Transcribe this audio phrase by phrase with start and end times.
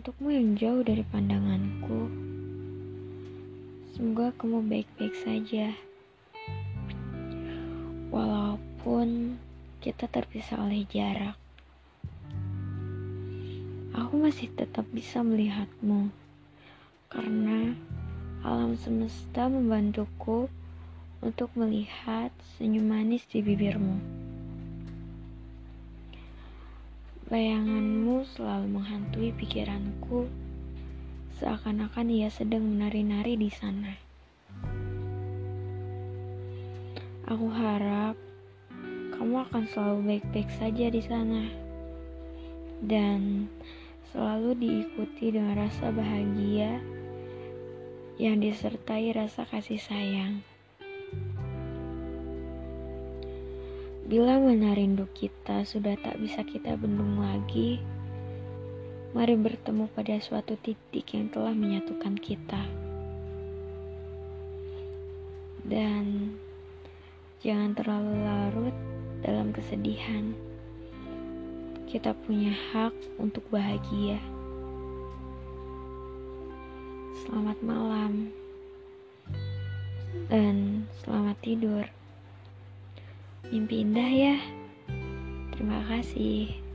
[0.00, 2.08] kamu yang jauh dari pandanganku.
[3.92, 5.76] Semoga kamu baik-baik saja.
[8.08, 9.36] Walaupun
[9.84, 11.36] kita terpisah oleh jarak.
[13.92, 16.08] Aku masih tetap bisa melihatmu.
[17.12, 17.76] Karena
[18.40, 20.48] alam semesta membantuku
[21.20, 24.19] untuk melihat senyum manis di bibirmu.
[27.30, 30.26] Bayanganmu selalu menghantui pikiranku,
[31.38, 33.94] seakan-akan ia sedang menari-nari di sana.
[37.30, 38.18] Aku harap
[39.14, 41.46] kamu akan selalu baik-baik saja di sana,
[42.82, 43.46] dan
[44.10, 46.82] selalu diikuti dengan rasa bahagia
[48.18, 50.42] yang disertai rasa kasih sayang.
[54.10, 57.78] Bila mana rindu kita sudah tak bisa kita bendung lagi,
[59.14, 62.58] mari bertemu pada suatu titik yang telah menyatukan kita.
[65.62, 66.34] Dan
[67.38, 68.76] jangan terlalu larut
[69.22, 70.34] dalam kesedihan.
[71.86, 74.18] Kita punya hak untuk bahagia.
[77.22, 78.34] Selamat malam
[80.26, 81.99] dan selamat tidur.
[83.48, 84.36] Mimpi indah ya.
[85.56, 86.69] Terima kasih.